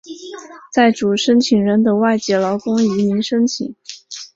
[0.73, 3.75] 在主申请人的外籍劳工移民申请。